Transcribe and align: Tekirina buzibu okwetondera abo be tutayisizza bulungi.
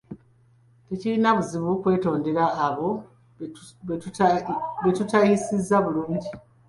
Tekirina 0.87 1.29
buzibu 1.37 1.67
okwetondera 1.75 2.43
abo 2.67 2.89
be 4.85 4.91
tutayisizza 4.97 5.75
bulungi. 5.85 6.31